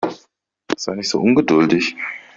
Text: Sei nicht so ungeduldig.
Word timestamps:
Sei 0.77 0.95
nicht 0.95 1.09
so 1.09 1.19
ungeduldig. 1.19 1.95